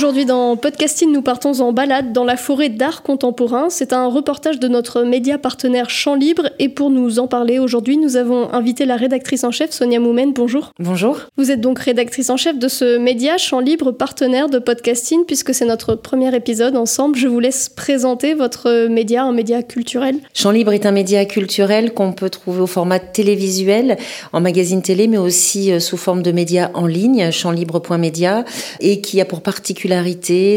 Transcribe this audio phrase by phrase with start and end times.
[0.00, 3.68] Aujourd'hui dans Podcasting, nous partons en balade dans la forêt d'art contemporain.
[3.68, 7.98] C'est un reportage de notre média partenaire Champ Libre et pour nous en parler aujourd'hui,
[7.98, 10.32] nous avons invité la rédactrice en chef Sonia Moumen.
[10.32, 10.72] Bonjour.
[10.78, 11.18] Bonjour.
[11.36, 15.52] Vous êtes donc rédactrice en chef de ce média Champ Libre partenaire de Podcasting puisque
[15.52, 17.18] c'est notre premier épisode ensemble.
[17.18, 20.16] Je vous laisse présenter votre média, un média culturel.
[20.32, 23.98] Champ Libre est un média culturel qu'on peut trouver au format télévisuel,
[24.32, 28.46] en magazine télé, mais aussi euh, sous forme de média en ligne, champslibre.media,
[28.80, 29.42] et qui a pour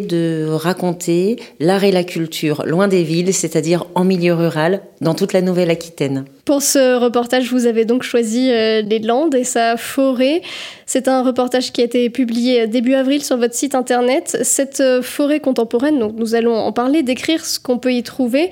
[0.00, 5.32] de raconter l'art et la culture loin des villes, c'est-à-dire en milieu rural, dans toute
[5.32, 6.24] la Nouvelle-Aquitaine.
[6.44, 10.42] Pour ce reportage, vous avez donc choisi euh, les Landes et sa forêt.
[10.86, 14.38] C'est un reportage qui a été publié début avril sur votre site internet.
[14.42, 18.50] Cette euh, forêt contemporaine, donc nous allons en parler, décrire ce qu'on peut y trouver.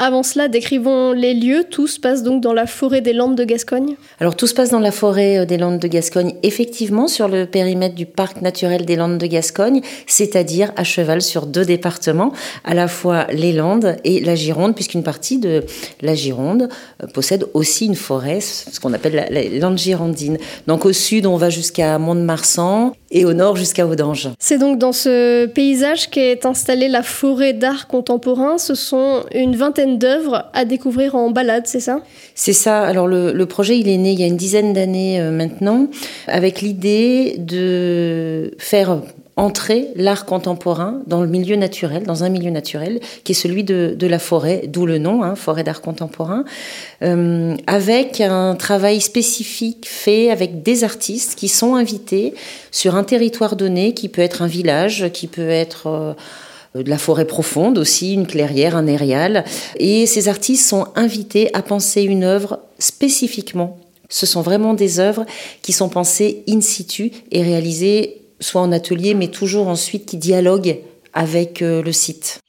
[0.00, 1.64] Avant cela, décrivons les lieux.
[1.68, 4.70] Tout se passe donc dans la forêt des Landes de Gascogne Alors tout se passe
[4.70, 8.84] dans la forêt euh, des Landes de Gascogne, effectivement sur le périmètre du parc naturel
[8.84, 12.32] des Landes de Gascogne, c'est-à-dire à cheval sur deux départements,
[12.64, 15.64] à la fois les Landes et la Gironde, puisqu'une partie de
[16.00, 16.68] la Gironde
[17.02, 20.38] euh, possède aussi une forêt, ce qu'on appelle la, la Lande girondine.
[20.66, 24.30] Donc au sud, on va jusqu'à Mont-de-Marsan et au nord jusqu'à Audange.
[24.38, 28.56] C'est donc dans ce paysage qu'est installée la forêt d'art contemporain.
[28.56, 32.00] Ce sont une vingtaine d'œuvres à découvrir en balade, c'est ça?
[32.34, 32.80] C'est ça.
[32.80, 35.88] Alors le, le, projet, il est né il y a une dizaine d'années euh, maintenant,
[36.28, 39.02] avec l'idée de faire
[39.38, 43.96] entrer l'art contemporain dans le milieu naturel, dans un milieu naturel, qui est celui de,
[44.06, 46.44] la forêt, d'où le nom, hein, forêt d'art contemporain,
[47.02, 52.34] euh, avec un travail spécifique fait avec des artistes qui sont invités
[52.72, 55.86] sur un territoire donné, qui peut être un village, qui peut être...
[55.86, 56.12] Euh,
[56.74, 59.44] de la forêt profonde aussi, une clairière, un aérial.
[59.78, 63.78] Et ces artistes sont invités à penser une œuvre spécifiquement.
[64.10, 65.24] Ce sont vraiment des œuvres
[65.62, 70.78] qui sont pensées in situ et réalisées soit en atelier, mais toujours ensuite qui dialoguent
[71.12, 72.40] avec euh, le site.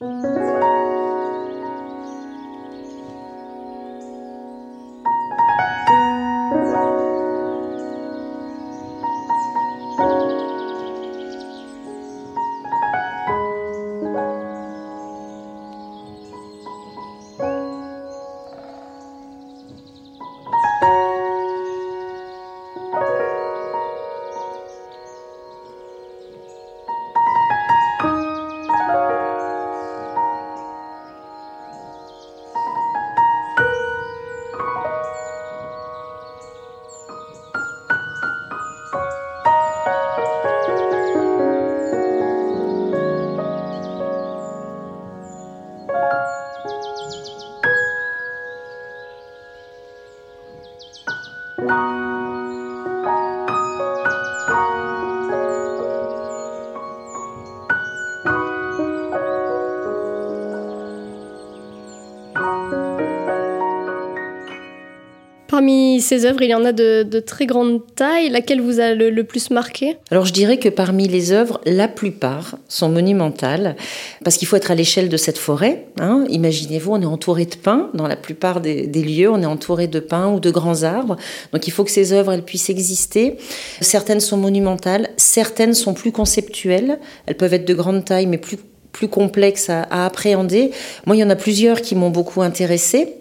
[65.59, 68.29] Parmi ces œuvres, il y en a de, très grande taille.
[68.29, 69.97] Laquelle vous a le, plus marqué?
[70.09, 73.75] Alors je dirais que parmi les œuvres, la plupart sont monumentales,
[74.23, 75.87] parce qu'il faut être à l'échelle de cette forêt.
[75.99, 76.23] Hein.
[76.29, 79.99] Imaginez-vous, on est entouré de pins, dans la plupart des, lieux, on est entouré de
[79.99, 81.17] pins ou de grands arbres.
[81.51, 83.35] Donc il faut que ces œuvres, elles puissent exister.
[83.81, 86.99] Certaines sont monumentales, certaines sont plus conceptuelles.
[87.25, 88.59] Elles peuvent être de grande taille, mais plus
[88.93, 90.71] plus complexes à, à appréhender.
[91.05, 93.18] Moi, il y en a plusieurs qui m'ont beaucoup intéressée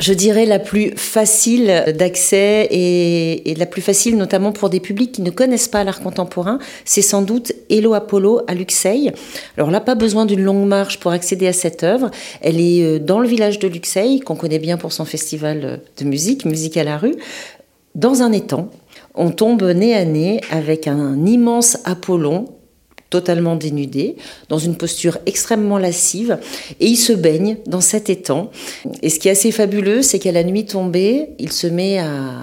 [0.00, 5.22] je dirais, la plus facile d'accès et, la plus facile notamment pour des publics qui
[5.22, 9.12] ne connaissent pas l'art contemporain, c'est sans doute Hello Apollo à Luxeuil.
[9.56, 12.10] Alors là, pas besoin d'une longue marche pour accéder à cette œuvre.
[12.40, 16.04] Elle est euh, dans le village de Luxeuil, qu'on connaît bien pour son festival de
[16.04, 17.16] musique, Musique à la rue,
[17.94, 18.70] dans un étang.
[19.14, 22.46] On tombe nez à nez avec un immense Apollon
[23.10, 24.16] totalement dénudé,
[24.48, 26.38] dans une posture extrêmement lascive,
[26.80, 28.50] et il se baigne dans cet étang.
[29.02, 32.42] Et ce qui est assez fabuleux, c'est qu'à la nuit tombée, il se met à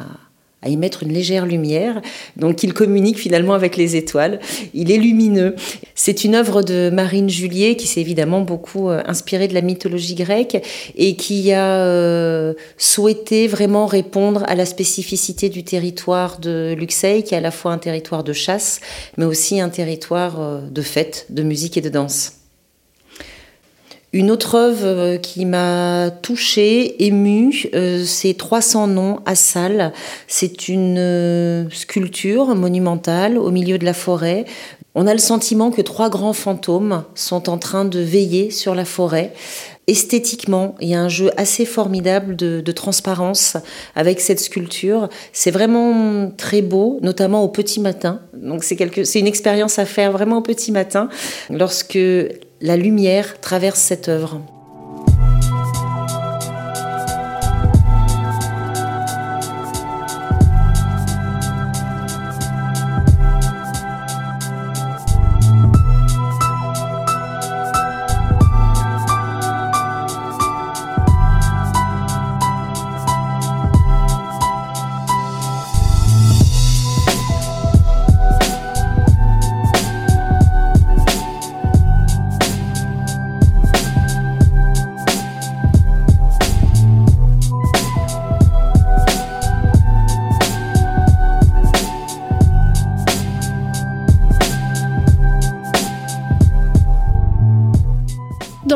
[0.65, 2.01] à y mettre une légère lumière.
[2.35, 4.39] Donc il communique finalement avec les étoiles.
[4.73, 5.55] Il est lumineux.
[5.93, 10.15] C'est une œuvre de Marine Julier qui s'est évidemment beaucoup euh, inspirée de la mythologie
[10.15, 10.61] grecque
[10.95, 17.35] et qui a euh, souhaité vraiment répondre à la spécificité du territoire de Luxeuil, qui
[17.35, 18.81] est à la fois un territoire de chasse,
[19.17, 22.44] mais aussi un territoire euh, de fête, de musique et de danse.
[24.15, 29.91] Une autre œuvre euh, qui m'a touchée, émue, euh, c'est 300 noms à salle.
[30.29, 34.45] C'est une euh, sculpture monumentale au milieu de la forêt.
[34.95, 38.85] On a le sentiment que trois grands fantômes sont en train de veiller sur la
[38.85, 39.33] forêt.
[39.87, 43.57] Esthétiquement, il y a un jeu assez formidable de, transparence
[43.95, 45.09] avec cette sculpture.
[45.33, 48.21] C'est vraiment très beau, notamment au petit matin.
[48.33, 51.09] Donc c'est c'est une expérience à faire vraiment au petit matin,
[51.49, 51.99] lorsque
[52.61, 54.41] la lumière traverse cette œuvre.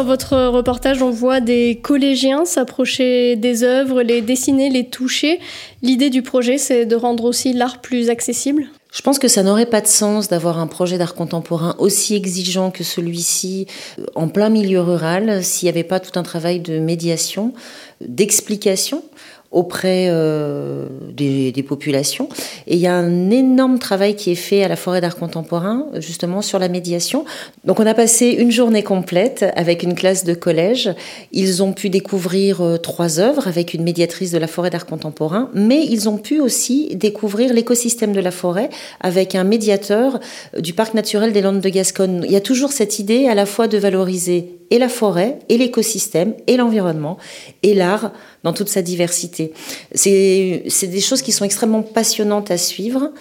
[0.09, 5.39] Votre reportage, on voit des collégiens s'approcher des œuvres, les dessiner, les toucher.
[5.83, 8.65] L'idée du projet, c'est de rendre aussi l'art plus accessible?
[8.91, 12.71] Je pense que ça n'aurait pas de sens d'avoir un projet d'art contemporain aussi exigeant
[12.71, 13.67] que celui-ci
[13.99, 17.53] euh, en plein milieu rural s'il n'y avait pas tout un travail de médiation,
[18.01, 19.03] d'explication
[19.51, 22.29] auprès euh, des, populations.
[22.67, 25.87] Et il y a un énorme travail qui est fait à la forêt d'art contemporain,
[25.97, 27.25] justement sur la médiation.
[27.65, 30.89] Donc on a passé une journée complète avec une classe de collège.
[31.33, 35.49] Ils ont pu découvrir euh, trois œuvres avec une médiatrice de la forêt d'art contemporain,
[35.53, 38.69] mais ils ont pu aussi découvrir l'écosystème de la forêt
[39.01, 40.19] avec un médiateur
[40.55, 42.21] euh, du parc naturel des Landes de Gascogne.
[42.25, 45.57] Il y a toujours cette idée à la fois de valoriser et la forêt, et
[45.57, 47.17] l'écosystème, et l'environnement,
[47.63, 48.11] et l'art
[48.43, 49.53] dans toute sa diversité.
[49.93, 53.11] C'est des choses qui sont extrêmement passionnantes à suivre.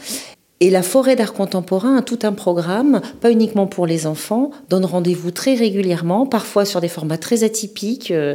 [0.60, 4.84] Et la forêt d'art contemporain a tout un programme, pas uniquement pour les enfants, donne
[4.84, 8.34] rendez-vous très régulièrement, parfois sur des formats très atypiques, euh,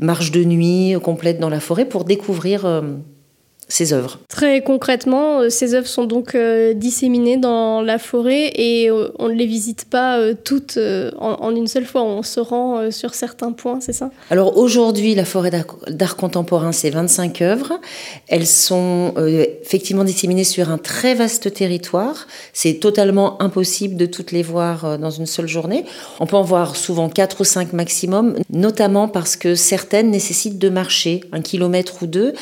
[0.00, 2.82] marche de nuit complète dans la forêt, pour découvrir euh,
[3.70, 4.18] ces œuvres.
[4.28, 9.28] Très concrètement, euh, ces œuvres sont donc euh, disséminées dans la forêt et euh, on
[9.28, 10.78] ne les visite pas toutes
[11.18, 14.10] en, une seule fois, on se rend sur certains points, c'est ça?
[14.30, 15.50] Alors aujourd'hui, la forêt
[15.88, 17.80] d'art contemporain, c'est 25 œuvres.
[18.26, 19.14] Elles sont
[19.62, 22.26] effectivement disséminées sur un très vaste territoire.
[22.52, 25.84] C'est totalement impossible de toutes les voir dans une seule journée.
[26.18, 30.68] On peut en voir souvent 4 ou 5 maximum, notamment parce que certaines nécessitent de
[30.68, 32.34] marcher un kilomètre ou deux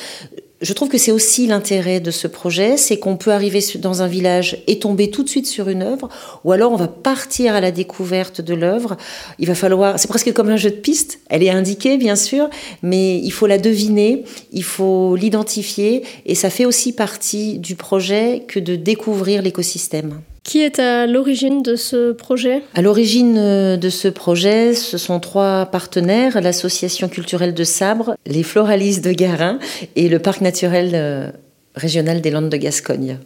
[0.61, 4.09] je trouve que c'est aussi l'intérêt de ce projet, c'est qu'on peut arriver dans un
[4.09, 6.09] village et tomber tout de suite sur une œuvre,
[6.45, 8.97] ou alors on va partir à la découverte de l'œuvre.
[9.39, 11.21] Il va falloir, c'est presque comme un jeu de piste.
[11.29, 12.51] Elle est indiquée bien sûr,
[12.83, 18.43] mais il faut la deviner, il faut l'identifier, et ça fait aussi partie du projet
[18.49, 20.21] que de découvrir l'écosystème.
[20.49, 22.63] Qui est à l'origine de ce projet?
[22.75, 28.43] À l'origine euh, de ce projet, ce sont trois partenaires, l'association culturelle de Sabre, les
[28.43, 29.59] floralistes de Garin
[29.95, 31.31] et le parc naturel euh,
[31.75, 33.19] régional des Landes de Gascogne.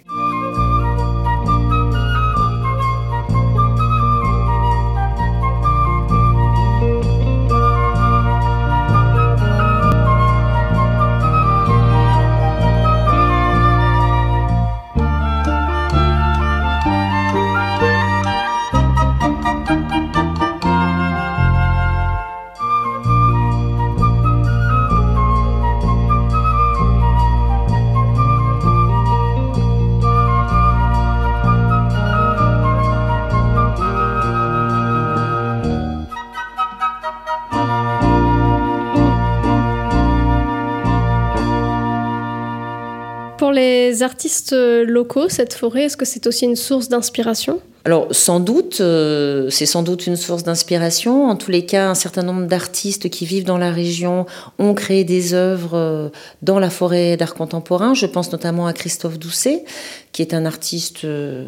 [44.00, 47.60] Artistes locaux, cette forêt, est-ce que c'est aussi une source d'inspiration?
[47.84, 51.26] Alors sans doute, euh, c'est sans doute une source d'inspiration.
[51.26, 54.26] En tous les cas, un certain nombre d'artistes qui vivent dans la région
[54.58, 56.08] ont créé des œuvres euh,
[56.42, 57.92] dans la forêt d'art contemporain.
[57.94, 59.64] Je pense notamment à Christophe Doucet,
[60.12, 61.46] qui est un artiste euh,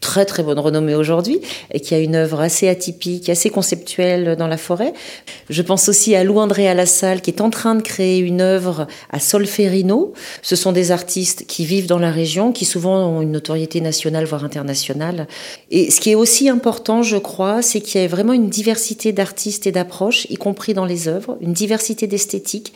[0.00, 1.40] très très bonne renommée aujourd'hui
[1.72, 4.92] et qui a une œuvre assez atypique, assez conceptuelle dans la forêt.
[5.50, 8.86] Je pense aussi à Lou André Lassalle qui est en train de créer une œuvre
[9.10, 10.12] à Solferino.
[10.42, 14.24] Ce sont des artistes qui vivent dans la région, qui souvent ont une notoriété nationale
[14.24, 15.26] voire internationale.
[15.70, 19.12] Et ce qui est aussi important, je crois, c'est qu'il y a vraiment une diversité
[19.12, 22.72] d'artistes et d'approches, y compris dans les œuvres, une diversité d'esthétique.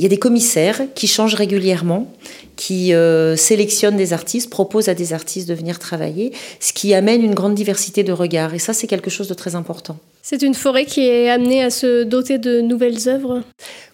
[0.00, 2.10] Il y a des commissaires qui changent régulièrement,
[2.56, 7.22] qui euh, sélectionnent des artistes, proposent à des artistes de venir travailler, ce qui amène
[7.22, 8.54] une grande diversité de regards.
[8.54, 9.98] Et ça, c'est quelque chose de très important.
[10.22, 13.42] C'est une forêt qui est amenée à se doter de nouvelles œuvres?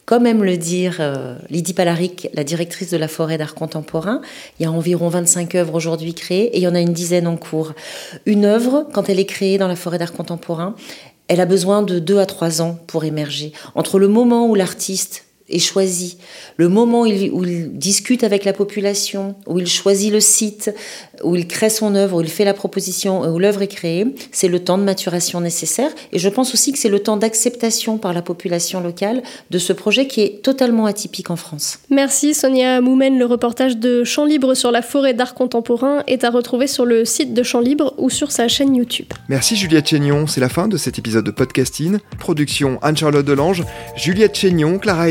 [0.04, 4.20] Comme aime le dire euh, Lydie Palaric, la directrice de la forêt d'art contemporain,
[4.60, 7.26] il y a environ 25 œuvres aujourd'hui créées et il y en a une dizaine
[7.26, 7.72] en cours.
[8.26, 10.76] Une œuvre, quand elle est créée dans la forêt d'art contemporain,
[11.26, 13.50] elle a besoin de deux à trois ans pour émerger.
[13.74, 16.18] Entre le moment où l'artiste est choisi,
[16.56, 20.74] le moment où il, discute avec la population, où il choisit le site,
[21.22, 24.48] où il crée son œuvre, où il fait la proposition, où l'œuvre est créée, c'est
[24.48, 25.90] le temps de maturation nécessaire.
[26.12, 29.72] Et je pense aussi que c'est le temps d'acceptation par la population locale de ce
[29.72, 31.78] projet qui est totalement atypique en France.
[31.90, 33.18] Merci Sonia Moumen.
[33.18, 37.04] Le reportage de Champ Libre sur la forêt d'art contemporain est à retrouver sur le
[37.04, 39.06] site de Champ Libre ou sur sa chaîne YouTube.
[39.28, 40.26] Merci Juliette Chénion.
[40.26, 41.98] C'est la fin de cet épisode de podcasting.
[42.18, 43.64] Production Anne-Charlotte Delange,
[43.96, 45.10] Juliette Chénion, Clara